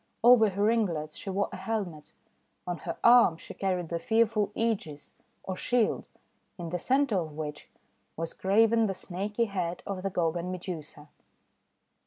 Over 0.23 0.49
her 0.49 0.63
ringlets 0.63 1.15
she 1.15 1.29
wore 1.29 1.47
a 1.51 1.57
helmet. 1.57 2.11
On 2.65 2.79
her 2.79 2.97
arm 3.03 3.37
she 3.37 3.53
carried 3.53 3.89
the 3.89 3.99
fearful 3.99 4.47
segis— 4.55 5.11
or 5.43 5.55
shield— 5.55 6.05
in 6.57 6.69
the 6.71 6.79
centre 6.79 7.19
of 7.19 7.33
which 7.37 7.69
was 8.17 8.33
graven 8.33 8.87
the 8.87 8.95
snaky 8.95 9.45
head 9.45 9.83
of 9.85 10.01
the 10.01 10.09
Gorgon 10.09 10.49
Medusa. 10.51 11.07